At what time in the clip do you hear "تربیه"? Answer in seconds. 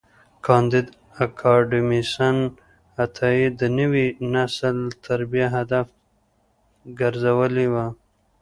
5.05-5.47